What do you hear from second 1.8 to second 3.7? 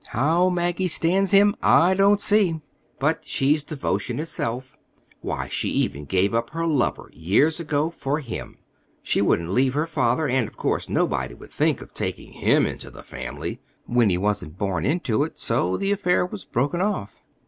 don't see; but she's